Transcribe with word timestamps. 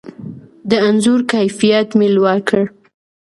د 0.69 0.71
انځور 0.87 1.19
کیفیت 1.31 1.89
مې 1.97 2.07
لوړ 2.15 2.37
کړ. 2.49 2.63